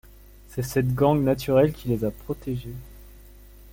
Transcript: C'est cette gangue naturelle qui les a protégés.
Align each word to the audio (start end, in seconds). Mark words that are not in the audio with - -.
C'est 0.49 0.63
cette 0.63 0.95
gangue 0.95 1.21
naturelle 1.23 1.73
qui 1.73 1.87
les 1.89 2.03
a 2.05 2.09
protégés. 2.09 2.73